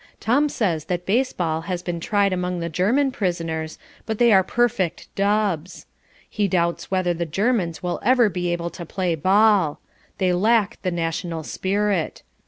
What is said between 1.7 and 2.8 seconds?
been tried among the